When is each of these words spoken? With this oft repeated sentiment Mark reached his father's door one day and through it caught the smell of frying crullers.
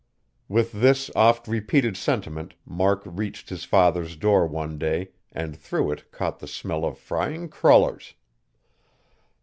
With 0.49 0.71
this 0.71 1.11
oft 1.15 1.47
repeated 1.47 1.95
sentiment 1.95 2.55
Mark 2.65 3.03
reached 3.05 3.49
his 3.51 3.65
father's 3.65 4.15
door 4.15 4.47
one 4.47 4.79
day 4.79 5.09
and 5.31 5.55
through 5.55 5.91
it 5.91 6.09
caught 6.11 6.39
the 6.39 6.47
smell 6.47 6.85
of 6.85 6.97
frying 6.97 7.47
crullers. 7.49 8.15